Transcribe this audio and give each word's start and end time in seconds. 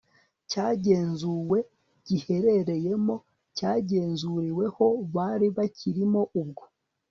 cyagenzuwe 0.49 1.57
giherereyemo 2.07 3.15
cyagenzuriweho 3.57 4.85
bari 5.15 5.47
bakirimo 5.57 6.21
ubwo 6.41 6.63